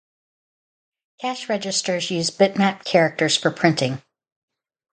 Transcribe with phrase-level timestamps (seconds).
[1.19, 4.01] Cash registers use bitmap characters for printing.